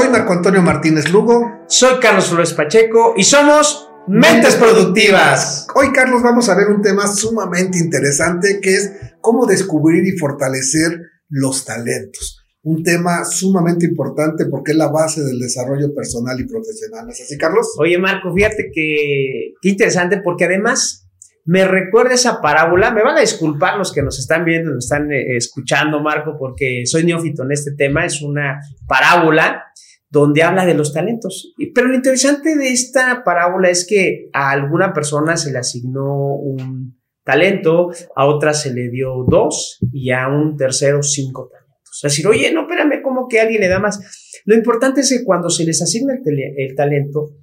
Soy 0.00 0.08
Marco 0.08 0.32
Antonio 0.32 0.62
Martínez 0.62 1.12
Lugo. 1.12 1.64
Soy 1.66 2.00
Carlos 2.00 2.30
Flores 2.30 2.54
Pacheco 2.54 3.12
y 3.18 3.22
somos 3.22 3.90
Mentes 4.08 4.54
Productivas. 4.54 5.66
Hoy, 5.74 5.92
Carlos, 5.92 6.22
vamos 6.22 6.48
a 6.48 6.56
ver 6.56 6.68
un 6.68 6.80
tema 6.80 7.06
sumamente 7.06 7.78
interesante 7.78 8.60
que 8.62 8.76
es 8.76 8.92
cómo 9.20 9.44
descubrir 9.44 10.06
y 10.06 10.16
fortalecer 10.16 11.02
los 11.28 11.66
talentos. 11.66 12.46
Un 12.62 12.82
tema 12.82 13.26
sumamente 13.26 13.84
importante 13.84 14.46
porque 14.46 14.70
es 14.72 14.78
la 14.78 14.88
base 14.88 15.22
del 15.22 15.38
desarrollo 15.38 15.94
personal 15.94 16.40
y 16.40 16.46
profesional. 16.46 17.10
¿Es 17.10 17.20
así, 17.20 17.36
Carlos? 17.36 17.66
Oye, 17.78 17.98
Marco, 17.98 18.32
fíjate 18.34 18.70
que 18.72 19.52
interesante 19.60 20.22
porque 20.24 20.46
además 20.46 21.10
me 21.44 21.66
recuerda 21.68 22.14
esa 22.14 22.40
parábola. 22.40 22.90
Me 22.90 23.02
van 23.02 23.18
a 23.18 23.20
disculpar 23.20 23.76
los 23.76 23.92
que 23.92 24.02
nos 24.02 24.18
están 24.18 24.46
viendo, 24.46 24.70
nos 24.70 24.84
están 24.84 25.12
eh, 25.12 25.36
escuchando, 25.36 26.00
Marco, 26.00 26.38
porque 26.38 26.84
soy 26.86 27.04
neófito 27.04 27.42
en 27.42 27.52
este 27.52 27.72
tema. 27.72 28.06
Es 28.06 28.22
una 28.22 28.60
parábola 28.88 29.66
donde 30.10 30.42
habla 30.42 30.66
de 30.66 30.74
los 30.74 30.92
talentos. 30.92 31.54
Pero 31.74 31.88
lo 31.88 31.94
interesante 31.94 32.56
de 32.56 32.68
esta 32.68 33.22
parábola 33.24 33.70
es 33.70 33.86
que 33.86 34.28
a 34.32 34.50
alguna 34.50 34.92
persona 34.92 35.36
se 35.36 35.52
le 35.52 35.58
asignó 35.58 36.34
un 36.34 37.00
talento, 37.24 37.90
a 38.16 38.26
otra 38.26 38.52
se 38.52 38.74
le 38.74 38.90
dio 38.90 39.24
dos 39.28 39.78
y 39.92 40.10
a 40.10 40.28
un 40.28 40.56
tercero 40.56 41.02
cinco 41.02 41.48
talentos. 41.48 42.00
Es 42.02 42.12
decir, 42.12 42.26
oye, 42.26 42.52
no, 42.52 42.62
espérame, 42.62 43.02
¿cómo 43.02 43.28
que 43.28 43.40
alguien 43.40 43.60
le 43.60 43.68
da 43.68 43.78
más? 43.78 44.00
Lo 44.44 44.56
importante 44.56 45.02
es 45.02 45.10
que 45.10 45.24
cuando 45.24 45.48
se 45.48 45.64
les 45.64 45.80
asigna 45.80 46.14
el, 46.14 46.74
talento, 46.74 47.36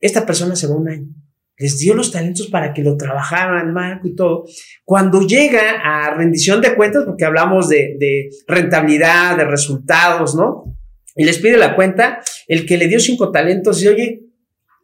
esta 0.00 0.24
persona 0.24 0.56
se 0.56 0.66
va 0.66 0.76
un 0.76 0.88
año 0.88 1.08
les 1.56 1.78
dio 1.78 1.94
los 1.94 2.10
talentos 2.10 2.48
para 2.48 2.72
que 2.72 2.82
lo 2.82 2.96
trabajaran, 2.96 3.72
Marco 3.72 4.08
y 4.08 4.14
todo. 4.14 4.44
Cuando 4.84 5.20
llega 5.20 5.80
a 5.84 6.12
rendición 6.14 6.60
de 6.60 6.74
cuentas, 6.74 7.04
porque 7.04 7.24
hablamos 7.24 7.68
de, 7.68 8.28
rentabilidad, 8.46 9.36
de 9.36 9.44
resultados, 9.44 10.34
¿no? 10.34 10.73
Y 11.16 11.24
les 11.24 11.38
pide 11.38 11.56
la 11.56 11.76
cuenta, 11.76 12.20
el 12.48 12.66
que 12.66 12.76
le 12.76 12.88
dio 12.88 12.98
cinco 13.00 13.30
talentos, 13.30 13.78
dice, 13.78 13.90
oye, 13.90 14.20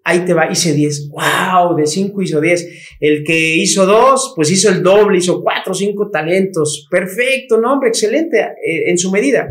ahí 0.04 0.20
te 0.24 0.34
va, 0.34 0.50
hice 0.50 0.72
diez. 0.72 1.08
¡Wow! 1.08 1.76
De 1.76 1.86
cinco 1.86 2.22
hizo 2.22 2.40
diez. 2.40 2.66
El 3.00 3.24
que 3.24 3.56
hizo 3.56 3.86
dos, 3.86 4.32
pues 4.36 4.50
hizo 4.50 4.68
el 4.68 4.82
doble, 4.82 5.18
hizo 5.18 5.42
cuatro, 5.42 5.74
cinco 5.74 6.10
talentos. 6.10 6.86
Perfecto, 6.90 7.60
no, 7.60 7.80
excelente 7.84 8.40
eh, 8.40 8.90
en 8.90 8.98
su 8.98 9.10
medida. 9.10 9.48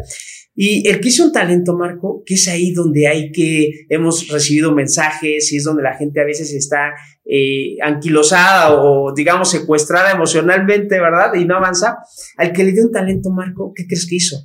Y 0.61 0.85
el 0.89 0.99
que 0.99 1.07
hizo 1.07 1.23
un 1.23 1.31
talento, 1.31 1.77
Marco, 1.77 2.21
que 2.25 2.33
es 2.33 2.47
ahí 2.49 2.73
donde 2.73 3.07
hay 3.07 3.31
que, 3.31 3.85
hemos 3.87 4.27
recibido 4.27 4.75
mensajes 4.75 5.53
y 5.53 5.57
es 5.57 5.63
donde 5.63 5.83
la 5.83 5.95
gente 5.95 6.19
a 6.19 6.25
veces 6.25 6.51
está 6.53 6.91
eh, 7.23 7.77
anquilosada 7.81 8.73
o, 8.81 9.13
digamos, 9.13 9.49
secuestrada 9.49 10.11
emocionalmente, 10.11 10.99
¿verdad? 10.99 11.33
Y 11.35 11.45
no 11.45 11.55
avanza. 11.55 11.99
Al 12.35 12.51
que 12.51 12.65
le 12.65 12.73
dio 12.73 12.83
un 12.83 12.91
talento, 12.91 13.29
Marco, 13.29 13.71
¿qué 13.73 13.85
crees 13.85 14.05
que 14.05 14.15
hizo? 14.15 14.35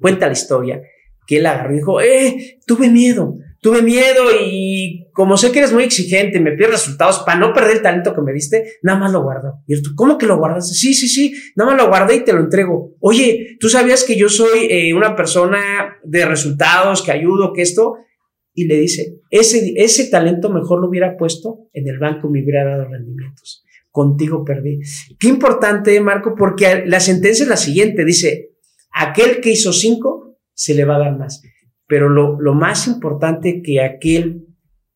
Cuenta 0.00 0.26
la 0.26 0.32
historia, 0.32 0.82
que 1.26 1.38
él 1.38 1.46
agarró 1.46 1.72
y 1.72 1.76
dijo, 1.76 2.00
eh, 2.00 2.58
tuve 2.66 2.88
miedo, 2.88 3.36
tuve 3.60 3.82
miedo 3.82 4.24
y 4.40 5.08
como 5.12 5.36
sé 5.36 5.50
que 5.50 5.58
eres 5.58 5.72
muy 5.72 5.84
exigente, 5.84 6.40
me 6.40 6.52
pides 6.52 6.70
resultados 6.70 7.20
para 7.26 7.38
no 7.38 7.52
perder 7.52 7.78
el 7.78 7.82
talento 7.82 8.14
que 8.14 8.20
me 8.20 8.32
diste, 8.32 8.64
nada 8.82 8.98
más 8.98 9.12
lo 9.12 9.22
guardo. 9.22 9.62
Y 9.66 9.80
tú, 9.82 9.90
¿cómo 9.96 10.18
que 10.18 10.26
lo 10.26 10.38
guardas? 10.38 10.70
Sí, 10.78 10.94
sí, 10.94 11.08
sí, 11.08 11.34
nada 11.56 11.72
más 11.72 11.82
lo 11.82 11.88
guardé 11.88 12.16
y 12.16 12.24
te 12.24 12.32
lo 12.32 12.40
entrego. 12.40 12.94
Oye, 13.00 13.56
¿tú 13.58 13.68
sabías 13.68 14.04
que 14.04 14.16
yo 14.16 14.28
soy 14.28 14.66
eh, 14.70 14.94
una 14.94 15.16
persona 15.16 15.98
de 16.04 16.24
resultados, 16.26 17.02
que 17.02 17.12
ayudo, 17.12 17.52
que 17.52 17.62
esto? 17.62 17.96
Y 18.54 18.66
le 18.66 18.78
dice, 18.78 19.18
ese, 19.30 19.74
ese 19.76 20.10
talento 20.10 20.48
mejor 20.50 20.80
lo 20.80 20.88
hubiera 20.88 21.16
puesto 21.16 21.68
en 21.72 21.88
el 21.88 21.98
banco, 21.98 22.30
me 22.30 22.42
hubiera 22.42 22.64
dado 22.64 22.88
rendimientos. 22.88 23.64
Contigo 23.90 24.44
perdí. 24.44 24.80
Qué 25.18 25.28
importante, 25.28 26.00
Marco, 26.00 26.34
porque 26.36 26.84
la 26.86 27.00
sentencia 27.00 27.42
es 27.42 27.48
la 27.48 27.56
siguiente, 27.56 28.04
dice, 28.04 28.50
aquel 28.92 29.40
que 29.40 29.50
hizo 29.50 29.72
cinco, 29.72 30.35
se 30.56 30.74
le 30.74 30.84
va 30.84 30.96
a 30.96 31.00
dar 31.00 31.18
más. 31.18 31.42
Pero 31.86 32.08
lo, 32.08 32.40
lo 32.40 32.54
más 32.54 32.88
importante 32.88 33.62
que 33.62 33.80
aquel 33.80 34.46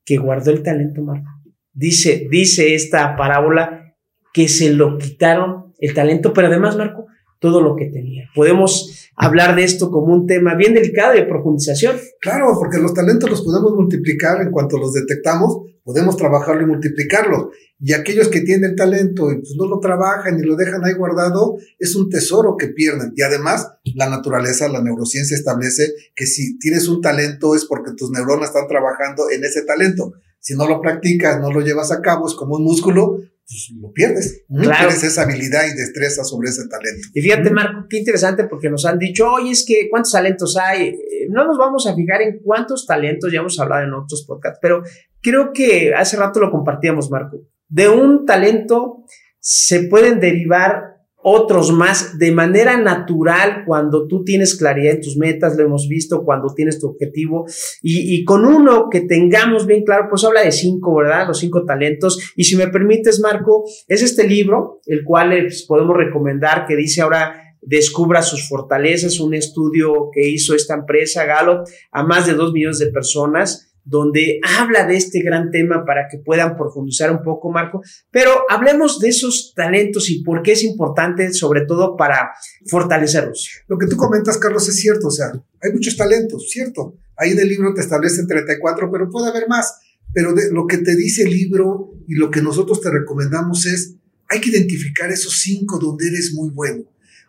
que 0.05 0.17
guardó 0.17 0.51
el 0.51 0.65
talento, 0.65 1.03
Marco, 1.03 1.29
dice, 1.73 2.27
dice 2.29 2.75
esta 2.75 3.17
parábola 3.17 3.95
que 4.33 4.49
se 4.49 4.73
lo 4.73 4.99
quitaron 4.99 5.73
el 5.79 5.95
talento, 5.95 6.33
pero 6.33 6.49
además, 6.49 6.77
Marco, 6.77 7.07
todo 7.41 7.61
lo 7.61 7.75
que 7.75 7.87
tenía. 7.87 8.29
Podemos 8.35 9.09
hablar 9.17 9.57
de 9.57 9.65
esto 9.65 9.91
como 9.91 10.13
un 10.13 10.27
tema 10.27 10.55
bien 10.55 10.75
delicado 10.75 11.15
de 11.15 11.25
profundización. 11.25 11.97
Claro, 12.21 12.57
porque 12.59 12.79
los 12.79 12.95
talentos 12.95 13.29
los 13.29 13.43
podemos 13.43 13.75
multiplicar 13.75 14.41
en 14.43 14.51
cuanto 14.51 14.79
los 14.79 14.93
detectamos, 14.93 15.59
podemos 15.83 16.17
trabajarlo 16.17 16.63
y 16.63 16.67
multiplicarlo. 16.67 17.51
Y 17.81 17.95
aquellos 17.95 18.29
que 18.29 18.43
tienen 18.43 18.77
talento 18.77 19.33
y 19.33 19.37
pues 19.37 19.55
no 19.57 19.67
lo 19.67 19.81
trabajan 19.81 20.39
y 20.39 20.43
lo 20.43 20.55
dejan 20.55 20.85
ahí 20.85 20.93
guardado, 20.93 21.57
es 21.79 21.97
un 21.97 22.11
tesoro 22.11 22.57
que 22.59 22.69
pierden. 22.69 23.13
Y 23.17 23.23
además, 23.23 23.73
la 23.95 24.09
naturaleza, 24.09 24.69
la 24.69 24.83
neurociencia 24.83 25.37
establece 25.37 25.95
que 26.15 26.27
si 26.27 26.59
tienes 26.59 26.89
un 26.89 27.01
talento 27.01 27.55
es 27.55 27.65
porque 27.65 27.93
tus 27.97 28.11
neuronas 28.11 28.51
están 28.51 28.69
trabajando 28.69 29.31
en 29.31 29.45
ese 29.45 29.63
talento. 29.63 30.13
Si 30.41 30.55
no 30.55 30.67
lo 30.67 30.81
practicas, 30.81 31.41
no 31.41 31.51
lo 31.51 31.61
llevas 31.61 31.91
a 31.91 32.01
cabo, 32.01 32.27
es 32.27 32.35
como 32.35 32.57
un 32.57 32.65
músculo, 32.65 33.19
pues 33.51 33.73
lo 33.81 33.93
pierdes. 33.93 34.45
No 34.49 34.71
tienes 34.71 35.03
esa 35.03 35.23
habilidad 35.23 35.63
y 35.67 35.77
destreza 35.77 36.23
sobre 36.23 36.51
ese 36.51 36.69
talento. 36.69 37.09
Y 37.13 37.21
fíjate, 37.21 37.51
Marco, 37.51 37.87
qué 37.91 37.99
interesante 37.99 38.45
porque 38.45 38.71
nos 38.71 38.87
han 38.87 38.99
dicho, 38.99 39.29
oye, 39.29 39.51
es 39.51 39.65
que 39.67 39.89
cuántos 39.91 40.13
talentos 40.13 40.57
hay. 40.57 40.89
Eh, 40.91 41.27
no 41.31 41.45
nos 41.45 41.59
vamos 41.59 41.87
a 41.89 41.95
fijar 41.97 42.23
en 42.23 42.39
cuántos 42.39 42.87
talentos, 42.87 43.33
ya 43.33 43.41
hemos 43.41 43.59
hablado 43.59 43.83
en 43.83 43.95
otros 43.95 44.25
podcasts, 44.25 44.61
pero 44.63 44.83
creo 45.21 45.53
que 45.53 45.93
hace 45.95 46.17
rato 46.17 46.39
lo 46.39 46.51
compartíamos, 46.53 47.11
Marco. 47.11 47.41
De 47.69 47.89
un 47.89 48.25
talento 48.25 49.05
se 49.41 49.85
pueden 49.85 50.21
derivar 50.21 50.90
otros 51.23 51.73
más 51.73 52.19
de 52.19 52.33
manera 52.33 52.77
natural 52.79 53.65
cuando 53.67 54.07
tú 54.07 54.25
tienes 54.25 54.57
claridad 54.57 54.95
en 54.95 55.01
tus 55.01 55.17
metas, 55.17 55.57
lo 55.57 55.65
hemos 55.65 55.87
visto 55.89 56.25
cuando 56.25 56.55
tienes 56.55 56.81
tu 56.81 56.89
objetivo 56.89 57.47
y, 57.83 58.15
y, 58.15 58.25
con 58.25 58.47
uno 58.47 58.89
que 58.91 59.03
tengamos 59.03 59.67
bien 59.67 59.85
claro, 59.85 60.07
pues 60.09 60.25
habla 60.25 60.43
de 60.43 60.53
cinco, 60.53 60.97
¿verdad? 60.97 61.27
Los 61.29 61.39
cinco 61.39 61.65
talentos. 61.65 62.33
Y 62.37 62.45
si 62.45 62.57
me 62.57 62.69
permites, 62.69 63.21
Marco, 63.21 63.65
es 63.87 64.03
este 64.03 64.27
libro, 64.27 64.81
el 64.87 65.05
cual 65.05 65.31
pues, 65.31 65.65
podemos 65.67 65.97
recomendar, 65.97 66.67
que 66.67 66.77
dice 66.77 67.03
ahora 67.03 67.51
descubra 67.63 68.23
sus 68.23 68.49
fortalezas, 68.49 69.21
un 69.21 69.35
estudio 69.35 70.11
que 70.13 70.29
hizo 70.29 70.55
esta 70.55 70.75
empresa 70.75 71.27
Gallup 71.27 71.67
a 71.93 72.03
más 72.03 72.27
de 72.27 72.35
dos 72.35 72.53
millones 72.53 72.79
de 72.79 72.91
personas 72.91 73.70
donde 73.91 74.39
habla 74.57 74.87
de 74.87 74.97
este 74.97 75.21
gran 75.21 75.51
tema 75.51 75.85
para 75.85 76.07
que 76.09 76.19
puedan 76.19 76.57
profundizar 76.57 77.11
un 77.11 77.23
poco, 77.23 77.51
Marco. 77.51 77.83
Pero 78.11 78.31
hablemos 78.49 79.01
de 79.01 79.09
esos 79.09 79.53
talentos 79.55 80.09
y 80.11 80.23
por 80.23 80.43
qué 80.43 80.53
es 80.53 80.63
importante, 80.63 81.33
sobre 81.33 81.67
todo 81.67 81.97
para 81.97 82.31
fortalecerlos. 82.67 83.51
Lo 83.67 83.77
que 83.77 83.89
tú 83.89 83.97
comentas, 83.97 84.39
Carlos, 84.39 84.69
es 84.69 84.77
cierto. 84.77 85.09
O 85.09 85.11
sea, 85.11 85.33
hay 85.61 85.73
muchos 85.73 85.97
talentos, 85.97 86.49
cierto. 86.49 86.95
Ahí 87.17 87.33
en 87.33 87.41
el 87.41 87.49
libro 87.49 87.75
te 87.75 87.81
establecen 87.81 88.29
34, 88.29 88.91
pero 88.93 89.11
puede 89.11 89.29
haber 89.29 89.49
más. 89.49 89.81
Pero 90.15 90.35
de, 90.35 90.53
lo 90.53 90.67
que 90.67 90.79
te 90.79 90.95
dice 90.95 91.25
el 91.25 91.31
libro 91.31 91.91
y 92.07 92.15
lo 92.15 92.31
que 92.31 92.43
nosotros 92.43 92.81
te 92.81 92.91
recomendamos 92.91 93.67
es, 93.67 93.97
hay 94.29 94.41
que 94.41 94.51
identificar 94.51 95.11
esos 95.11 95.41
cinco 95.41 95.79
donde 95.81 96.07
eres 96.07 96.33
muy 96.33 96.51
bueno 96.51 96.85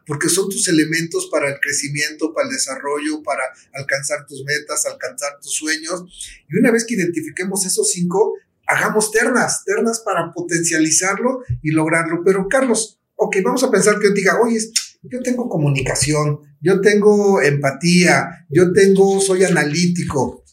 porque 0.06 0.30
son 0.30 0.50
tus 0.50 0.68
elementos 0.68 1.28
para 1.32 1.50
el 1.50 1.60
crecimiento, 1.60 2.34
para 2.34 2.48
el 2.48 2.54
desarrollo, 2.54 3.24
para 3.24 3.44
alcanzar 3.74 4.26
tus 4.28 4.44
metas, 4.44 4.86
alcanzar 4.86 5.40
tus 5.42 5.54
sueños. 5.54 6.04
Y 6.50 6.58
una 6.58 6.72
vez 6.72 6.86
que 6.86 6.96
identifiquemos 6.96 7.66
esos 7.66 7.92
cinco, 7.92 8.34
hagamos 8.68 9.12
ternas, 9.12 9.64
ternas 9.66 10.00
para 10.00 10.32
potencializarlo 10.32 11.42
y 11.62 11.72
lograrlo. 11.72 12.22
Pero 12.26 12.48
Carlos, 12.50 13.00
ok, 13.16 13.38
vamos 13.44 13.64
a 13.64 13.72
pensar 13.72 14.00
que 14.00 14.08
yo 14.08 14.14
diga, 14.14 14.40
oye, 14.42 14.60
yo 15.04 15.22
tengo 15.22 15.50
comunicación, 15.50 16.40
yo 16.62 16.80
tengo 16.80 17.42
empatía, 17.42 18.46
yo 18.50 18.72
tengo, 18.72 19.20
soy 19.20 19.44
analítico. 19.44 20.44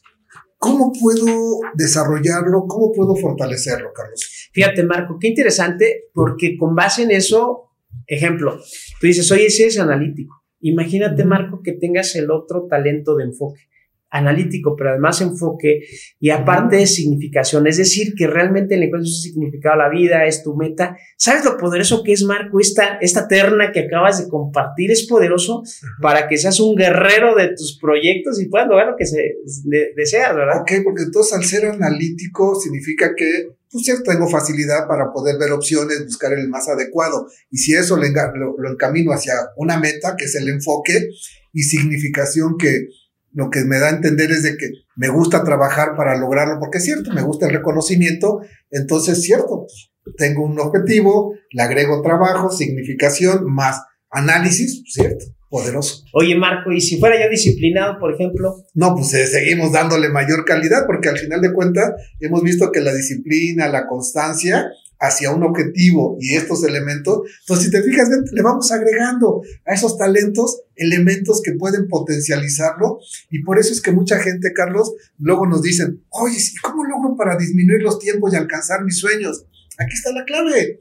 ¿Cómo 0.58 0.92
puedo 0.92 1.60
desarrollarlo? 1.74 2.66
¿Cómo 2.66 2.92
puedo 2.92 3.14
fortalecerlo, 3.14 3.92
Carlos? 3.92 4.48
Fíjate, 4.52 4.82
Marco, 4.82 5.18
qué 5.20 5.28
interesante, 5.28 6.06
porque 6.12 6.56
con 6.58 6.74
base 6.74 7.02
en 7.02 7.12
eso 7.12 7.67
Ejemplo, 8.08 8.58
tú 9.00 9.06
dices, 9.06 9.30
oye, 9.30 9.46
ese 9.46 9.66
es 9.66 9.78
analítico. 9.78 10.34
Imagínate, 10.60 11.24
Marco, 11.24 11.60
que 11.62 11.72
tengas 11.72 12.16
el 12.16 12.30
otro 12.30 12.66
talento 12.68 13.14
de 13.14 13.24
enfoque 13.24 13.68
analítico, 14.10 14.74
pero 14.76 14.90
además 14.90 15.20
enfoque 15.20 15.82
y 16.18 16.30
aparte 16.30 16.76
de 16.76 16.86
significación, 16.86 17.66
es 17.66 17.76
decir, 17.76 18.14
que 18.16 18.26
realmente 18.26 18.76
le 18.76 18.86
encuentras 18.86 19.12
un 19.12 19.20
significado 19.20 19.74
a 19.74 19.84
la 19.84 19.90
vida, 19.90 20.24
es 20.24 20.42
tu 20.42 20.56
meta. 20.56 20.96
¿Sabes 21.16 21.44
lo 21.44 21.56
poderoso 21.58 22.02
que 22.02 22.12
es, 22.12 22.24
Marco? 22.24 22.58
Esta, 22.58 22.98
esta 23.00 23.28
terna 23.28 23.70
que 23.70 23.80
acabas 23.80 24.22
de 24.22 24.30
compartir 24.30 24.90
es 24.90 25.06
poderoso 25.06 25.62
para 26.00 26.26
que 26.26 26.38
seas 26.38 26.58
un 26.60 26.74
guerrero 26.74 27.34
de 27.34 27.48
tus 27.48 27.78
proyectos 27.78 28.40
y 28.40 28.48
puedas 28.48 28.68
lograr 28.68 28.88
lo 28.88 28.96
que 28.96 29.06
se, 29.06 29.36
deseas, 29.94 30.34
¿verdad? 30.34 30.62
Ok, 30.62 30.72
porque 30.84 31.02
entonces 31.02 31.34
al 31.34 31.44
ser 31.44 31.66
analítico 31.66 32.54
significa 32.54 33.14
que 33.14 33.57
pues 33.70 33.84
cierto, 33.84 34.10
tengo 34.10 34.28
facilidad 34.28 34.86
para 34.88 35.12
poder 35.12 35.38
ver 35.38 35.52
opciones, 35.52 36.04
buscar 36.04 36.32
el 36.32 36.48
más 36.48 36.68
adecuado. 36.68 37.28
Y 37.50 37.58
si 37.58 37.74
eso 37.74 37.96
lo, 37.96 38.56
lo 38.58 38.70
encamino 38.70 39.12
hacia 39.12 39.34
una 39.56 39.78
meta, 39.78 40.16
que 40.16 40.24
es 40.24 40.34
el 40.34 40.48
enfoque, 40.48 41.08
y 41.52 41.62
significación 41.62 42.56
que 42.58 42.88
lo 43.32 43.50
que 43.50 43.64
me 43.64 43.78
da 43.78 43.88
a 43.88 43.96
entender 43.96 44.30
es 44.30 44.42
de 44.42 44.56
que 44.56 44.70
me 44.96 45.08
gusta 45.08 45.44
trabajar 45.44 45.94
para 45.96 46.16
lograrlo, 46.18 46.58
porque 46.58 46.78
es 46.78 46.84
cierto, 46.84 47.12
me 47.12 47.22
gusta 47.22 47.46
el 47.46 47.52
reconocimiento, 47.52 48.40
entonces 48.70 49.22
cierto, 49.22 49.66
pues, 49.66 49.92
tengo 50.16 50.44
un 50.44 50.58
objetivo, 50.58 51.34
le 51.52 51.62
agrego 51.62 52.02
trabajo, 52.02 52.50
significación, 52.50 53.44
más 53.52 53.82
análisis, 54.10 54.82
¿cierto? 54.86 55.24
Poderoso. 55.50 56.04
Oye, 56.12 56.36
Marco, 56.36 56.70
¿y 56.72 56.80
si 56.80 56.98
fuera 56.98 57.18
yo 57.18 57.30
disciplinado, 57.30 57.98
por 57.98 58.12
ejemplo? 58.12 58.64
No, 58.74 58.94
pues 58.94 59.14
eh, 59.14 59.26
seguimos 59.26 59.72
dándole 59.72 60.10
mayor 60.10 60.44
calidad 60.44 60.84
porque 60.86 61.08
al 61.08 61.18
final 61.18 61.40
de 61.40 61.54
cuentas 61.54 61.92
hemos 62.20 62.42
visto 62.42 62.70
que 62.70 62.80
la 62.80 62.94
disciplina, 62.94 63.68
la 63.68 63.86
constancia 63.86 64.66
hacia 65.00 65.30
un 65.30 65.44
objetivo 65.44 66.16
y 66.20 66.34
estos 66.34 66.64
elementos, 66.64 67.20
entonces 67.40 67.66
si 67.66 67.70
te 67.70 67.82
fijas, 67.82 68.08
le 68.32 68.42
vamos 68.42 68.70
agregando 68.72 69.42
a 69.64 69.72
esos 69.72 69.96
talentos 69.96 70.62
elementos 70.74 71.40
que 71.42 71.52
pueden 71.52 71.86
potencializarlo 71.88 72.98
y 73.30 73.42
por 73.42 73.58
eso 73.58 73.72
es 73.72 73.80
que 73.80 73.92
mucha 73.92 74.18
gente, 74.18 74.52
Carlos, 74.52 74.92
luego 75.18 75.46
nos 75.46 75.62
dicen, 75.62 76.02
oye, 76.10 76.36
¿cómo 76.62 76.84
logro 76.84 77.16
para 77.16 77.36
disminuir 77.36 77.82
los 77.82 77.98
tiempos 77.98 78.32
y 78.32 78.36
alcanzar 78.36 78.84
mis 78.84 78.98
sueños? 78.98 79.46
Aquí 79.78 79.94
está 79.94 80.12
la 80.12 80.24
clave. 80.24 80.80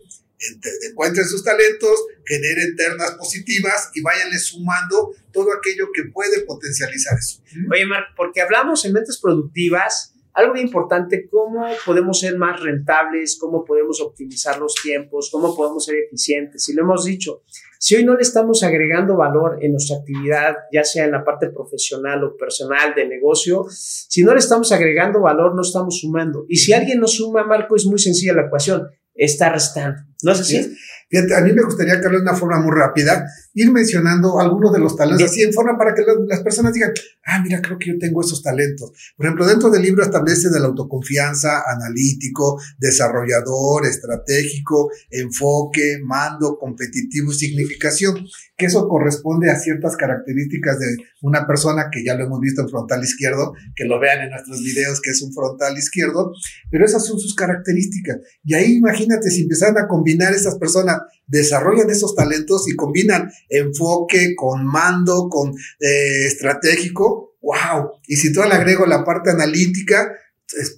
Encuentren 0.89 1.25
sus 1.25 1.44
talentos, 1.44 2.06
generen 2.25 2.75
ternas 2.75 3.12
positivas 3.12 3.89
y 3.95 4.01
váyanle 4.01 4.38
sumando 4.38 5.13
todo 5.31 5.48
aquello 5.54 5.88
que 5.94 6.04
puede 6.13 6.42
potencializar 6.42 7.18
eso. 7.18 7.42
Oye, 7.72 7.86
Marco, 7.86 8.10
porque 8.16 8.42
hablamos 8.42 8.86
en 8.86 8.94
mentes 8.94 9.19
productivas, 9.19 10.13
algo 10.34 10.54
muy 10.54 10.62
importante, 10.62 11.28
cómo 11.31 11.66
podemos 11.84 12.19
ser 12.19 12.38
más 12.38 12.62
rentables, 12.62 13.39
cómo 13.39 13.66
podemos 13.66 14.00
optimizar 14.00 14.60
los 14.60 14.75
tiempos, 14.75 15.30
cómo 15.31 15.56
podemos 15.56 15.84
ser 15.84 15.95
eficientes. 15.95 16.69
Y 16.69 16.74
lo 16.74 16.83
hemos 16.83 17.06
dicho, 17.06 17.42
si 17.80 17.95
hoy 17.95 18.06
no 18.06 18.16
le 18.16 18.22
estamos 18.22 18.62
agregando 18.62 19.18
valor 19.18 19.57
en 19.63 19.72
nuestra 19.72 19.98
actividad, 19.98 20.56
ya 20.72 20.83
sea 20.83 21.06
en 21.06 21.12
la 21.12 21.24
parte 21.24 21.50
profesional 21.50 22.24
o 22.24 22.38
personal 22.38 22.94
de 22.94 23.07
negocio, 23.07 23.66
si 23.72 24.24
no 24.24 24.33
le 24.33 24.40
estamos 24.40 24.72
agregando 24.72 25.22
valor, 25.22 25.56
no 25.56 25.63
estamos 25.63 26.00
sumando. 26.00 26.45
Y 26.48 26.57
si 26.57 26.72
alguien 26.72 27.00
no 27.00 27.07
suma, 27.07 27.44
Marco, 27.44 27.75
es 27.75 27.88
muy 27.88 27.98
sencilla 27.98 28.33
la 28.33 28.44
ecuación, 28.44 28.88
está 29.18 29.50
restando. 29.50 30.02
¿No 30.24 30.31
es 30.31 30.40
así? 30.40 30.78
Fíjate, 31.09 31.36
a 31.36 31.42
mí 31.42 31.54
me 31.54 31.63
gustaría, 31.63 32.01
Carlos, 32.01 32.21
de 32.21 32.30
una 32.30 32.38
forma 32.38 32.59
muy 32.59 32.75
rápida, 32.75 33.25
ir 33.54 33.71
mencionando 33.71 34.39
algunos 34.39 34.74
de 34.74 34.80
los 34.80 34.95
talentos, 34.95 35.30
así 35.30 35.42
en 35.42 35.54
forma 35.54 35.77
para 35.77 35.94
que 35.95 36.04
las 36.27 36.42
personas 36.42 36.74
digan, 36.74 36.92
ah, 37.25 37.42
mira, 37.42 37.62
creo 37.62 37.77
que 37.80 37.88
yo 37.88 37.98
tengo 37.98 38.21
esos 38.21 38.44
talentos. 38.44 38.92
Por 39.15 39.25
ejemplo, 39.25 39.48
dentro 39.48 39.69
del 39.69 39.83
libro 39.83 40.04
establece 40.04 40.50
de 40.50 40.59
la 40.59 40.68
autoconfianza, 40.68 41.63
analítico, 41.65 42.59
desarrollador, 42.77 43.86
estratégico, 43.86 44.92
enfoque, 45.09 46.00
mando, 46.04 46.57
competitivo, 46.59 47.31
significación, 47.31 48.27
que 48.57 48.65
eso 48.65 48.88
corresponde 48.88 49.50
a 49.50 49.56
ciertas 49.59 49.95
características 49.95 50.80
de 50.80 50.98
una 51.21 51.48
persona 51.48 51.89
que 51.92 52.04
ya 52.04 52.15
lo 52.15 52.25
hemos 52.25 52.39
visto 52.39 52.62
en 52.62 52.69
frontal 52.69 53.04
izquierdo, 53.04 53.54
que 53.75 53.86
lo 53.86 54.00
vean 54.00 54.21
en 54.21 54.31
nuestros 54.31 54.62
videos 54.63 55.01
que 55.01 55.12
es 55.12 55.21
un 55.21 55.33
frontal 55.33 55.77
izquierdo, 55.77 56.31
pero 56.69 56.86
esas 56.86 57.06
son 57.06 57.19
sus 57.19 57.36
características. 57.36 58.18
Y 58.44 58.54
ahí 58.56 58.75
imagínate 58.75 59.30
si 59.30 59.44
empezaran 59.44 59.77
a 59.77 59.88
combinar 59.88 60.33
esas 60.33 60.57
personas, 60.57 60.97
desarrollan 61.26 61.90
esos 61.90 62.16
talentos 62.16 62.70
y 62.70 62.76
combinan 62.76 63.30
enfoque 63.50 64.36
con 64.36 64.66
mando, 64.66 65.30
con 65.30 65.52
eh, 65.52 66.26
estratégico, 66.26 67.38
wow. 67.42 67.92
Y 68.08 68.16
si 68.16 68.32
tú 68.34 68.42
le 68.42 68.54
agrego 68.54 68.86
la 68.86 69.04
parte 69.04 69.32
analítica, 69.32 70.12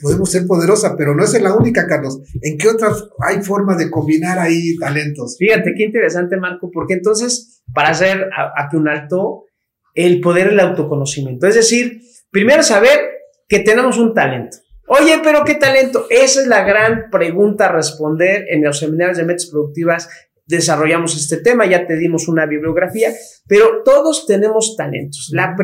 podemos 0.02 0.32
ser 0.32 0.48
poderosa, 0.48 0.96
pero 0.98 1.16
no 1.16 1.24
es 1.24 1.40
la 1.42 1.54
única, 1.54 1.88
Carlos. 1.88 2.22
¿En 2.42 2.58
qué 2.58 2.68
otras 2.68 3.08
hay 3.20 3.42
formas 3.42 3.78
de 3.78 3.90
combinar 3.90 4.40
ahí 4.40 4.76
talentos? 4.78 5.38
Fíjate, 5.38 5.74
qué 5.78 5.84
interesante, 5.84 6.38
Marco, 6.38 6.72
porque 6.72 6.96
entonces, 6.96 7.62
para 7.74 7.90
hacer 7.90 8.30
aquí 8.58 8.76
un 8.76 8.88
alto, 8.88 9.46
el 9.94 10.22
poder 10.22 10.48
el 10.48 10.60
autoconocimiento. 10.60 11.48
Es 11.48 11.56
decir, 11.56 12.02
primero 12.32 12.64
saber 12.64 13.00
que 13.48 13.60
tenemos 13.60 13.98
un 13.98 14.14
talento. 14.14 14.58
Oye, 14.92 15.22
pero 15.24 15.44
qué 15.46 15.54
talento. 15.54 16.08
Esa 16.10 16.42
es 16.42 16.48
la 16.48 16.64
gran 16.64 17.12
pregunta 17.12 17.66
a 17.66 17.72
responder 17.72 18.46
en 18.50 18.64
los 18.64 18.80
seminarios 18.80 19.18
de 19.18 19.24
metas 19.24 19.46
productivas. 19.46 20.10
Desarrollamos 20.48 21.16
este 21.16 21.38
tema, 21.38 21.68
ya 21.68 21.86
te 21.86 21.96
dimos 21.96 22.28
una 22.28 22.48
bibliografía, 22.48 23.14
pero 23.48 23.84
todos 23.86 24.26
tenemos 24.26 24.76
talentos. 24.76 25.30
La, 25.32 25.56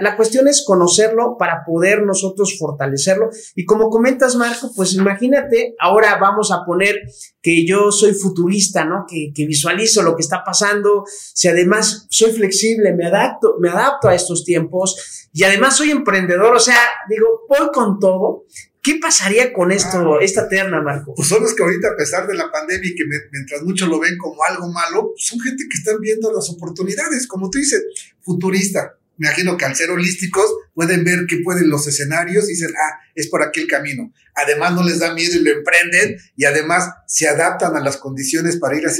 la, 0.00 0.16
cuestión 0.16 0.48
es 0.48 0.64
conocerlo 0.66 1.36
para 1.38 1.62
poder 1.64 2.02
nosotros 2.02 2.58
fortalecerlo. 2.58 3.30
Y 3.54 3.64
como 3.66 3.88
comentas, 3.88 4.34
Marco, 4.34 4.72
pues 4.74 4.94
imagínate, 4.94 5.76
ahora 5.78 6.18
vamos 6.20 6.50
a 6.50 6.64
poner 6.66 7.02
que 7.40 7.64
yo 7.64 7.92
soy 7.92 8.14
futurista, 8.14 8.84
¿no? 8.84 9.04
Que, 9.08 9.30
que 9.32 9.46
visualizo 9.46 10.02
lo 10.02 10.16
que 10.16 10.22
está 10.22 10.42
pasando. 10.42 11.04
Si 11.06 11.46
además 11.46 12.08
soy 12.10 12.32
flexible, 12.32 12.92
me 12.94 13.06
adapto, 13.06 13.58
me 13.60 13.68
adapto 13.70 14.08
a 14.08 14.14
estos 14.16 14.44
tiempos 14.44 15.28
y 15.32 15.44
además 15.44 15.76
soy 15.76 15.92
emprendedor, 15.92 16.54
o 16.54 16.58
sea, 16.58 16.78
digo, 17.08 17.26
voy 17.48 17.70
con 17.72 18.00
todo 18.00 18.44
¿Qué 18.82 18.98
pasaría 19.00 19.52
con 19.52 19.70
esto, 19.70 20.18
esta 20.20 20.48
terna, 20.48 20.82
Marco? 20.82 21.14
Pues 21.14 21.28
son 21.28 21.42
los 21.42 21.54
que 21.54 21.62
ahorita, 21.62 21.88
a 21.88 21.96
pesar 21.96 22.26
de 22.26 22.34
la 22.34 22.50
pandemia 22.50 22.90
y 22.90 22.94
que 22.96 23.04
mientras 23.30 23.62
muchos 23.62 23.88
lo 23.88 24.00
ven 24.00 24.18
como 24.18 24.42
algo 24.42 24.72
malo, 24.72 25.12
son 25.16 25.38
gente 25.38 25.64
que 25.70 25.78
están 25.78 26.00
viendo 26.00 26.32
las 26.32 26.50
oportunidades, 26.50 27.28
como 27.28 27.48
tú 27.48 27.58
dices, 27.58 27.80
futurista. 28.22 28.98
Me 29.18 29.28
imagino 29.28 29.56
que 29.56 29.66
al 29.66 29.76
ser 29.76 29.90
holísticos 29.90 30.46
pueden 30.74 31.04
ver 31.04 31.26
qué 31.28 31.38
pueden 31.44 31.70
los 31.70 31.86
escenarios 31.86 32.46
y 32.46 32.54
dicen, 32.54 32.72
ah, 32.76 32.98
es 33.14 33.28
por 33.28 33.42
aquí 33.42 33.60
el 33.60 33.68
camino. 33.68 34.12
Además 34.34 34.74
no 34.74 34.82
les 34.82 34.98
da 34.98 35.14
miedo 35.14 35.36
y 35.36 35.44
lo 35.44 35.52
emprenden 35.52 36.16
y 36.36 36.44
además 36.44 36.90
se 37.06 37.28
adaptan 37.28 37.76
a 37.76 37.80
las 37.80 37.98
condiciones 37.98 38.56
para 38.56 38.76
ir 38.76 38.86
a 38.86 38.90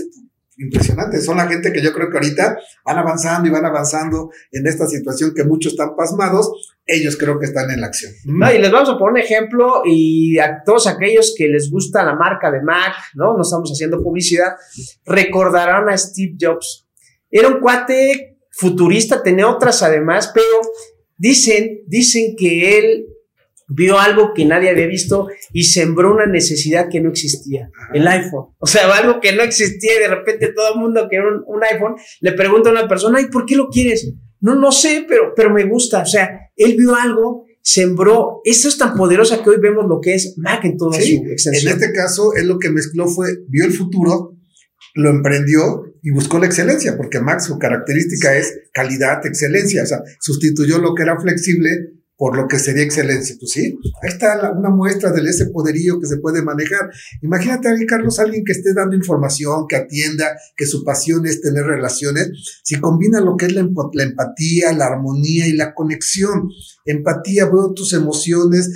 impresionante. 0.59 1.21
Son 1.21 1.37
la 1.37 1.49
gente 1.49 1.73
que 1.73 1.83
yo 1.83 1.93
creo 1.93 2.11
que 2.11 2.19
ahorita 2.19 2.57
van 2.85 2.99
avanzando 2.99 3.49
y 3.49 3.51
van 3.51 3.65
avanzando 3.65 4.31
en 4.51 4.67
esta 4.67 4.87
situación 4.87 5.33
que 5.35 5.45
muchos 5.45 5.73
están 5.73 5.97
pasmados. 5.97 6.72
Ellos 6.85 7.17
creo 7.17 7.39
que 7.39 7.47
están 7.47 7.71
en 7.71 7.81
la 7.81 7.87
acción. 7.87 8.13
y 8.25 8.59
les 8.59 8.71
vamos 8.71 8.89
a 8.89 8.99
poner 8.99 9.13
un 9.13 9.19
ejemplo 9.19 9.83
y 9.85 10.39
a 10.39 10.63
todos 10.65 10.89
aquellos 10.89 11.35
que 11.37 11.47
les 11.49 11.71
gusta 11.71 12.05
la 12.05 12.17
marca 12.17 12.51
de 12.51 12.61
Mac, 12.61 12.95
¿no? 13.15 13.37
No 13.37 13.43
estamos 13.43 13.71
haciendo 13.71 14.03
publicidad, 14.03 14.57
recordarán 15.05 15.89
a 15.89 15.97
Steve 15.97 16.35
Jobs. 16.41 16.89
Era 17.31 17.49
un 17.49 17.61
cuate 17.61 18.39
futurista, 18.51 19.23
tenía 19.23 19.49
otras 19.49 19.83
además, 19.83 20.33
pero 20.35 20.45
dicen, 21.17 21.83
dicen 21.87 22.35
que 22.37 22.79
él 22.79 23.07
vio 23.69 23.99
algo 23.99 24.33
que 24.35 24.45
nadie 24.45 24.71
había 24.71 24.87
visto 24.87 25.29
y 25.53 25.65
sembró 25.65 26.13
una 26.13 26.27
necesidad 26.27 26.89
que 26.91 27.01
no 27.01 27.11
existía, 27.11 27.71
el 27.95 28.07
iPhone. 28.07 28.55
O 28.59 28.67
sea, 28.67 28.93
algo 28.95 29.21
que 29.21 29.33
no 29.33 29.43
existía 29.43 29.97
y 29.97 30.01
de 30.01 30.09
repente 30.09 30.53
todo 30.53 30.75
el 30.75 30.81
mundo 30.81 31.07
quiere 31.09 31.27
un, 31.29 31.43
un, 31.47 31.65
iPhone, 31.65 31.95
le 32.21 32.33
pregunta 32.33 32.69
a 32.69 32.73
una 32.73 32.89
persona, 32.89 33.21
¿y 33.21 33.27
por 33.27 33.47
qué 33.47 33.57
lo 33.57 33.69
quieres? 33.69 34.13
No, 34.43 34.57
no 34.57 34.71
sé, 34.71 35.07
pero, 35.09 35.33
pero 35.35 35.51
me 35.51 35.65
gusta. 35.65 36.03
O 36.03 36.07
sea, 36.07 36.51
él 36.57 36.77
vio 36.77 36.95
algo, 36.95 37.47
sembró. 37.63 38.41
Esto 38.45 38.69
es 38.69 38.77
tan 38.77 38.95
poderosa 38.95 39.43
que 39.43 39.51
hoy 39.51 39.61
vemos 39.61 39.87
lo 39.89 40.01
que 40.01 40.15
es 40.15 40.35
Mac 40.37 40.65
en 40.65 40.77
toda 40.77 41.01
su 41.01 41.25
extensión. 41.31 41.73
En 41.73 41.81
este 41.81 41.93
caso, 41.93 42.35
él 42.35 42.49
lo 42.49 42.59
que 42.59 42.71
mezcló 42.71 43.09
fue, 43.09 43.29
vio 43.49 43.65
el 43.65 43.73
futuro, 43.73 44.37
lo 44.95 45.11
emprendió 45.11 45.85
y 46.03 46.11
buscó 46.11 46.39
la 46.39 46.47
excelencia, 46.47 46.97
porque 46.97 47.21
Mac 47.21 47.41
su 47.41 47.59
característica 47.59 48.37
es 48.37 48.63
calidad, 48.73 49.25
excelencia. 49.25 49.85
O 49.85 49.87
sea, 49.87 50.03
sustituyó 50.21 50.79
lo 50.79 50.95
que 50.95 51.05
era 51.05 51.19
flexible 51.21 51.93
por 52.23 52.37
lo 52.37 52.47
que 52.47 52.61
sería 52.61 52.85
excelencia. 52.85 53.35
Pues 53.37 53.51
sí, 53.51 53.77
ahí 54.01 54.09
está 54.11 54.53
una 54.57 54.71
muestra 54.71 55.11
de 55.11 55.29
ese 55.29 55.47
poderío 55.47 55.99
que 55.99 56.07
se 56.07 56.19
puede 56.19 56.41
manejar. 56.41 56.89
Imagínate 57.21 57.67
ahí, 57.69 57.85
Carlos, 57.85 58.21
alguien 58.21 58.45
que 58.45 58.53
esté 58.53 58.73
dando 58.75 58.95
información, 58.95 59.67
que 59.69 59.75
atienda, 59.75 60.29
que 60.57 60.65
su 60.65 60.85
pasión 60.85 61.27
es 61.27 61.41
tener 61.41 61.65
relaciones, 61.65 62.31
si 62.63 62.79
combina 62.79 63.21
lo 63.21 63.37
que 63.37 63.47
es 63.47 63.53
la, 63.55 63.63
empatía, 63.63 64.73
la 64.73 64.87
armonía 64.87 65.49
y 65.49 65.55
la 65.55 65.75
conexión. 65.75 66.49
Empatía, 66.85 67.47
veo 67.47 67.73
tus 67.75 67.93
emociones, 67.93 68.71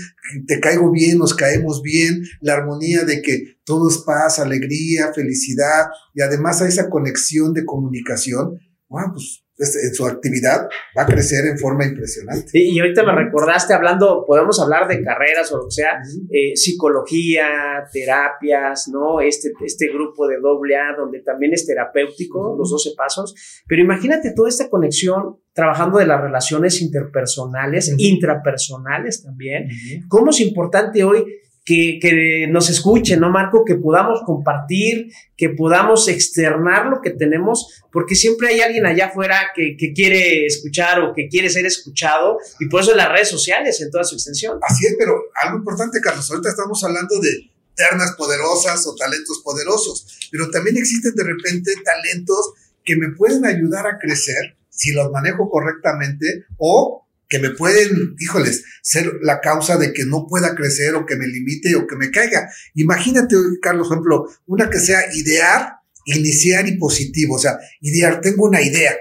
te 0.49 0.59
caigo 0.59 0.91
bien, 0.91 1.19
nos 1.19 1.33
caemos 1.33 1.83
bien, 1.83 2.25
la 2.41 2.55
armonía 2.55 3.05
de 3.05 3.23
que 3.23 3.59
todo 3.65 3.89
es 3.89 3.99
paz, 3.99 4.41
alegría, 4.41 5.13
felicidad, 5.15 5.87
y 6.15 6.21
además 6.21 6.63
hay 6.63 6.71
esa 6.71 6.91
conexión 6.91 7.55
de 7.55 7.65
comunicación. 7.65 8.59
Wow, 8.89 9.13
pues 9.13 9.46
en 9.59 9.95
su 9.95 10.07
actividad 10.07 10.69
va 10.97 11.03
a 11.03 11.07
crecer 11.07 11.47
en 11.47 11.59
forma 11.59 11.85
impresionante. 11.87 12.59
y 12.59 12.79
ahorita 12.79 13.03
me 13.05 13.15
recordaste 13.15 13.73
hablando, 13.73 14.25
podemos 14.27 14.61
hablar 14.61 14.87
de 14.87 15.03
carreras 15.03 15.51
o 15.53 15.59
lo 15.59 15.65
que 15.65 15.71
sea, 15.71 16.01
eh, 16.31 16.55
psicología, 16.55 17.47
terapias, 17.93 18.89
¿no? 18.89 19.21
Este, 19.21 19.53
este 19.65 19.89
grupo 19.89 20.27
de 20.27 20.39
doble 20.41 20.77
A 20.77 20.95
donde 20.97 21.21
también 21.21 21.55
es 21.55 21.67
terapéutico, 21.67 22.55
los 22.59 22.71
12 22.71 22.91
pasos, 22.97 23.35
pero 23.67 23.83
imagínate 23.83 24.33
toda 24.35 24.49
esta 24.49 24.69
conexión 24.69 25.39
trabajando 25.53 25.99
de 25.99 26.07
las 26.07 26.21
relaciones 26.21 26.83
interpersonales, 26.83 27.95
intrapersonales 27.97 29.23
también, 29.23 29.69
cómo 30.09 30.31
es 30.31 30.41
importante 30.41 31.03
hoy 31.03 31.25
que, 31.67 32.47
nos 32.49 32.71
escuchen, 32.71 33.19
¿no, 33.19 33.31
Marco? 33.31 33.65
Que 33.65 33.75
podamos 33.75 34.21
compartir, 34.25 35.13
que 35.37 35.51
podamos 35.51 36.07
externar 36.07 36.87
lo 36.87 37.03
que 37.03 37.11
tenemos, 37.11 37.83
porque 37.91 38.15
siempre 38.15 38.49
hay 38.49 38.61
alguien 38.61 38.87
allá 38.87 39.07
afuera 39.07 39.49
que, 39.55 39.77
quiere 39.93 40.47
escuchar 40.47 41.01
o 41.01 41.13
que 41.13 41.29
quiere 41.29 41.51
ser 41.51 41.67
escuchado, 41.67 42.39
y 42.61 42.69
por 42.69 42.83
eso 42.83 42.95
las 42.95 43.11
redes 43.11 43.29
sociales 43.29 43.81
en 43.81 43.91
toda 43.91 44.05
su 44.05 44.15
extensión. 44.15 44.59
Así 44.63 44.87
es, 44.87 44.95
pero 44.97 45.13
algo 45.43 45.59
importante, 45.59 46.01
Carlos, 46.01 46.31
ahorita 46.31 46.51
estamos 46.51 46.83
hablando 46.85 47.19
de 47.21 47.51
ternas 47.75 48.13
poderosas 48.13 48.87
o 48.87 48.95
talentos 48.95 49.43
poderosos, 49.45 50.29
pero 50.31 50.49
también 50.51 50.77
existen 50.77 51.15
de 51.15 51.25
repente 51.25 51.73
talentos 51.85 52.53
que 52.85 52.97
me 52.97 53.09
pueden 53.17 53.45
ayudar 53.45 53.87
a 53.89 53.99
crecer 53.99 54.57
si 54.71 54.93
los 54.93 55.11
manejo 55.11 55.51
correctamente 55.51 56.45
o 56.59 57.06
que 57.29 57.39
me 57.39 57.51
pueden, 57.51 58.15
híjoles, 58.19 58.65
ser 58.83 59.13
la 59.23 59.41
causa 59.41 59.77
de 59.77 59.93
que 59.93 60.05
no 60.05 60.27
pueda 60.29 60.55
crecer 60.55 60.95
o 60.95 61.07
que 61.07 61.17
me 61.17 61.27
limite 61.27 61.75
o 61.75 61.87
que 61.87 61.97
me 61.97 62.11
caiga. 62.11 62.49
Imagínate, 62.75 63.37
Carlos, 63.61 63.89
por 63.89 63.97
ejemplo, 63.97 64.27
una 64.47 64.71
que 64.71 64.79
sea 64.79 65.01
idear 65.15 65.77
iniciar 66.07 66.69
y 66.69 66.79
positivo, 66.79 67.35
o 67.35 67.39
sea, 67.39 67.59
idear, 67.81 68.21
tengo 68.21 68.45
una 68.45 68.63
idea, 68.63 68.95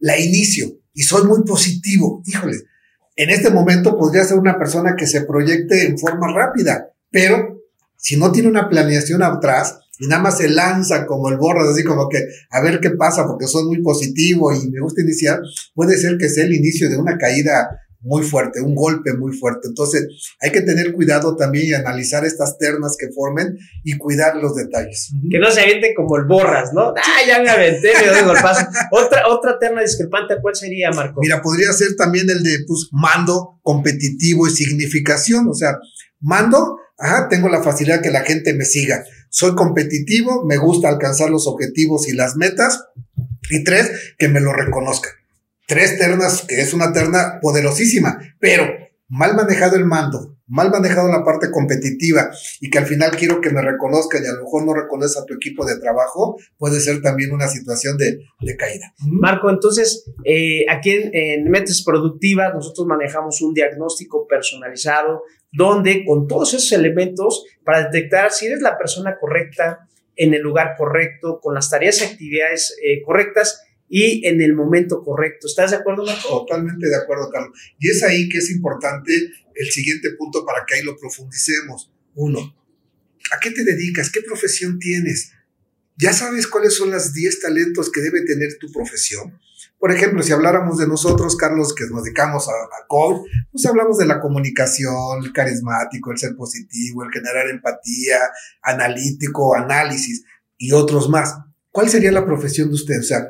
la 0.00 0.18
inicio 0.18 0.78
y 0.94 1.02
soy 1.02 1.24
muy 1.26 1.44
positivo, 1.44 2.22
híjole, 2.26 2.56
en 3.16 3.30
este 3.30 3.50
momento 3.50 3.98
podría 3.98 4.24
ser 4.24 4.38
una 4.38 4.58
persona 4.58 4.96
que 4.96 5.06
se 5.06 5.22
proyecte 5.22 5.86
en 5.86 5.98
forma 5.98 6.32
rápida, 6.34 6.88
pero 7.10 7.62
si 7.96 8.16
no 8.16 8.32
tiene 8.32 8.48
una 8.48 8.68
planeación 8.68 9.22
atrás 9.22 9.78
y 10.02 10.08
nada 10.08 10.20
más 10.20 10.38
se 10.38 10.48
lanza 10.48 11.06
como 11.06 11.28
el 11.28 11.36
borras, 11.36 11.68
así 11.68 11.84
como 11.84 12.08
que 12.08 12.18
a 12.50 12.60
ver 12.60 12.80
qué 12.80 12.90
pasa 12.90 13.24
porque 13.24 13.46
soy 13.46 13.66
muy 13.66 13.80
positivo 13.82 14.52
y 14.52 14.68
me 14.68 14.80
gusta 14.80 15.00
iniciar, 15.00 15.40
puede 15.76 15.96
ser 15.96 16.18
que 16.18 16.28
sea 16.28 16.44
el 16.44 16.54
inicio 16.54 16.90
de 16.90 16.96
una 16.96 17.16
caída 17.16 17.68
muy 18.00 18.24
fuerte, 18.24 18.60
un 18.60 18.74
golpe 18.74 19.12
muy 19.14 19.32
fuerte. 19.32 19.68
Entonces, 19.68 20.08
hay 20.40 20.50
que 20.50 20.62
tener 20.62 20.92
cuidado 20.92 21.36
también 21.36 21.66
y 21.66 21.74
analizar 21.74 22.24
estas 22.24 22.58
ternas 22.58 22.96
que 22.98 23.12
formen 23.14 23.56
y 23.84 23.96
cuidar 23.96 24.34
los 24.38 24.56
detalles. 24.56 25.12
Que 25.30 25.38
no 25.38 25.48
se 25.52 25.60
aviente 25.60 25.94
como 25.94 26.16
el 26.16 26.24
borras, 26.24 26.72
¿no? 26.74 26.94
Ah, 26.96 27.20
ya 27.24 27.40
me 27.40 27.50
aventé, 27.50 27.92
me 28.00 28.08
doy 28.08 28.22
golpazo. 28.24 28.66
otra, 28.90 29.28
otra 29.28 29.56
terna 29.60 29.82
discrepante, 29.82 30.34
¿cuál 30.42 30.56
sería, 30.56 30.90
Marco? 30.90 31.20
Mira, 31.22 31.40
podría 31.40 31.72
ser 31.72 31.94
también 31.96 32.28
el 32.28 32.42
de 32.42 32.64
pues, 32.66 32.88
mando, 32.90 33.60
competitivo 33.62 34.48
y 34.48 34.50
significación. 34.50 35.46
O 35.48 35.54
sea, 35.54 35.78
mando, 36.18 36.78
ajá, 36.98 37.28
tengo 37.28 37.48
la 37.48 37.62
facilidad 37.62 38.02
que 38.02 38.10
la 38.10 38.22
gente 38.22 38.52
me 38.52 38.64
siga. 38.64 39.04
Soy 39.32 39.56
competitivo, 39.56 40.44
me 40.44 40.58
gusta 40.58 40.88
alcanzar 40.88 41.30
los 41.30 41.48
objetivos 41.48 42.06
y 42.08 42.12
las 42.12 42.36
metas. 42.36 42.84
Y 43.50 43.64
tres, 43.64 44.14
que 44.16 44.28
me 44.28 44.40
lo 44.40 44.52
reconozcan 44.52 45.10
tres 45.72 45.98
ternas, 45.98 46.42
que 46.42 46.60
es 46.60 46.74
una 46.74 46.92
terna 46.92 47.38
poderosísima, 47.40 48.18
pero 48.38 48.64
mal 49.08 49.34
manejado 49.34 49.76
el 49.76 49.86
mando, 49.86 50.36
mal 50.46 50.70
manejado 50.70 51.08
la 51.08 51.24
parte 51.24 51.50
competitiva 51.50 52.30
y 52.60 52.68
que 52.68 52.78
al 52.78 52.84
final 52.84 53.12
quiero 53.12 53.40
que 53.40 53.48
me 53.48 53.62
reconozcan 53.62 54.22
y 54.22 54.26
a 54.26 54.32
lo 54.32 54.44
mejor 54.44 54.66
no 54.66 54.74
reconoce 54.74 55.18
a 55.18 55.24
tu 55.24 55.32
equipo 55.32 55.64
de 55.64 55.78
trabajo, 55.78 56.36
puede 56.58 56.78
ser 56.80 57.00
también 57.00 57.32
una 57.32 57.48
situación 57.48 57.96
de, 57.96 58.20
caída. 58.58 58.92
Marco, 58.98 59.48
entonces, 59.48 60.04
eh, 60.24 60.66
aquí 60.68 60.90
en, 60.90 61.10
en 61.14 61.50
Metes 61.50 61.82
Productivas 61.82 62.52
nosotros 62.54 62.86
manejamos 62.86 63.40
un 63.40 63.54
diagnóstico 63.54 64.26
personalizado 64.26 65.22
donde 65.52 66.04
con 66.04 66.26
todos 66.26 66.54
esos 66.54 66.72
elementos 66.72 67.44
para 67.64 67.84
detectar 67.84 68.32
si 68.32 68.46
eres 68.46 68.62
la 68.62 68.78
persona 68.78 69.18
correcta 69.20 69.88
en 70.16 70.34
el 70.34 70.42
lugar 70.42 70.74
correcto, 70.76 71.40
con 71.40 71.54
las 71.54 71.70
tareas 71.70 72.00
y 72.00 72.04
actividades 72.04 72.76
eh, 72.82 73.02
correctas, 73.02 73.62
y 73.94 74.26
en 74.26 74.40
el 74.40 74.54
momento 74.54 75.02
correcto. 75.04 75.46
¿Estás 75.46 75.70
de 75.70 75.76
acuerdo, 75.76 76.06
Marco? 76.06 76.46
Totalmente 76.46 76.88
de 76.88 76.96
acuerdo, 76.96 77.28
Carlos. 77.30 77.58
Y 77.78 77.90
es 77.90 78.02
ahí 78.02 78.26
que 78.26 78.38
es 78.38 78.50
importante 78.50 79.12
el 79.54 79.70
siguiente 79.70 80.12
punto 80.16 80.46
para 80.46 80.64
que 80.66 80.76
ahí 80.76 80.82
lo 80.82 80.96
profundicemos. 80.96 81.92
Uno, 82.14 82.56
¿a 83.30 83.38
qué 83.38 83.50
te 83.50 83.64
dedicas? 83.64 84.10
¿Qué 84.10 84.22
profesión 84.22 84.78
tienes? 84.78 85.32
¿Ya 85.96 86.12
sabes 86.12 86.46
cuáles 86.46 86.76
son 86.76 86.90
los 86.90 87.12
10 87.12 87.40
talentos 87.40 87.90
que 87.90 88.00
debe 88.00 88.24
tener 88.24 88.56
tu 88.58 88.70
profesión? 88.72 89.38
Por 89.78 89.90
ejemplo, 89.90 90.22
si 90.22 90.32
habláramos 90.32 90.78
de 90.78 90.86
nosotros, 90.86 91.36
Carlos, 91.36 91.74
que 91.74 91.86
nos 91.86 92.04
dedicamos 92.04 92.48
a, 92.48 92.52
a 92.52 92.86
coach, 92.86 93.26
pues 93.50 93.66
hablamos 93.66 93.98
de 93.98 94.06
la 94.06 94.20
comunicación, 94.20 95.24
el 95.24 95.32
carismático, 95.32 96.12
el 96.12 96.18
ser 96.18 96.36
positivo, 96.36 97.02
el 97.02 97.10
generar 97.10 97.48
empatía, 97.48 98.18
analítico, 98.62 99.56
análisis 99.56 100.24
y 100.56 100.72
otros 100.72 101.08
más. 101.08 101.36
¿Cuál 101.70 101.88
sería 101.88 102.12
la 102.12 102.24
profesión 102.24 102.68
de 102.68 102.74
usted? 102.74 103.00
O 103.00 103.04
sea, 103.04 103.28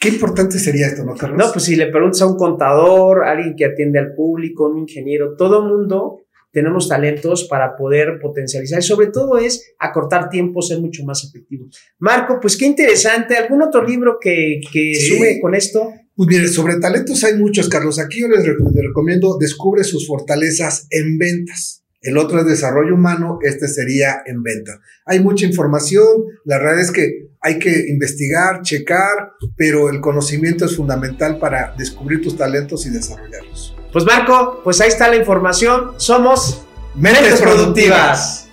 Qué 0.00 0.08
importante 0.08 0.58
sería 0.58 0.86
esto, 0.86 1.04
¿no, 1.04 1.14
Carlos? 1.14 1.36
No, 1.36 1.52
pues 1.52 1.66
si 1.66 1.76
le 1.76 1.88
preguntas 1.88 2.22
a 2.22 2.26
un 2.26 2.38
contador, 2.38 3.22
alguien 3.22 3.54
que 3.54 3.66
atiende 3.66 3.98
al 3.98 4.14
público, 4.14 4.66
un 4.66 4.78
ingeniero, 4.78 5.36
todo 5.36 5.60
mundo 5.60 6.22
tenemos 6.52 6.88
talentos 6.88 7.44
para 7.44 7.76
poder 7.76 8.18
potencializar 8.20 8.80
y 8.80 8.82
sobre 8.82 9.08
todo 9.08 9.38
es 9.38 9.72
acortar 9.78 10.28
tiempo, 10.28 10.62
ser 10.62 10.80
mucho 10.80 11.04
más 11.04 11.24
efectivo. 11.24 11.66
Marco, 11.98 12.38
pues 12.40 12.56
qué 12.56 12.66
interesante. 12.66 13.36
¿Algún 13.36 13.62
otro 13.62 13.84
libro 13.84 14.18
que, 14.20 14.60
que 14.72 14.94
sume 14.94 15.40
con 15.40 15.54
esto? 15.54 15.92
Pues 16.14 16.28
mire, 16.28 16.48
sobre 16.48 16.78
talentos 16.78 17.22
hay 17.24 17.34
muchos, 17.34 17.68
Carlos. 17.68 17.98
Aquí 17.98 18.20
yo 18.20 18.28
les 18.28 18.44
recomiendo 18.44 19.38
Descubre 19.38 19.84
sus 19.84 20.06
fortalezas 20.06 20.86
en 20.90 21.18
ventas. 21.18 21.84
El 22.02 22.16
otro 22.16 22.40
es 22.40 22.46
desarrollo 22.46 22.94
humano, 22.94 23.38
este 23.42 23.68
sería 23.68 24.22
en 24.24 24.42
venta. 24.42 24.80
Hay 25.04 25.20
mucha 25.20 25.44
información, 25.44 26.06
la 26.44 26.58
realidad 26.58 26.84
es 26.84 26.92
que 26.92 27.30
hay 27.42 27.58
que 27.58 27.88
investigar, 27.88 28.62
checar, 28.62 29.32
pero 29.56 29.90
el 29.90 30.00
conocimiento 30.00 30.64
es 30.64 30.76
fundamental 30.76 31.38
para 31.38 31.74
descubrir 31.76 32.22
tus 32.22 32.36
talentos 32.36 32.86
y 32.86 32.90
desarrollarlos. 32.90 33.79
Pues 33.92 34.04
Marco, 34.04 34.60
pues 34.62 34.80
ahí 34.80 34.88
está 34.88 35.08
la 35.08 35.16
información. 35.16 35.92
Somos 35.96 36.62
Mentes, 36.94 37.40
Productivas. 37.40 38.49